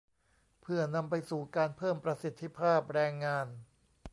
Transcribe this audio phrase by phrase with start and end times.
[0.61, 3.47] เพื่อนำไปสู่การเพิ่มประสิทธิภาพแรงงาน